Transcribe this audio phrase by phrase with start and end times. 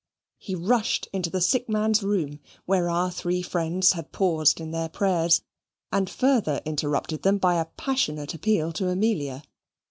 [0.39, 4.89] He rushed into the sick man's room, where our three friends had paused in their
[4.89, 5.43] prayers,
[5.91, 9.43] and further interrupted them by a passionate appeal to Amelia.